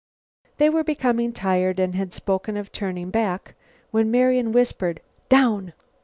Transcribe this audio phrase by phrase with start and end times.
[0.57, 3.53] They were becoming tired, and had spoken of turning back,
[3.91, 5.73] when Marian whispered: "Down!"